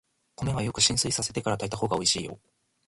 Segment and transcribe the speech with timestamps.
[0.37, 2.39] 米はよく浸水させてから炊いたほうがおいしいよ。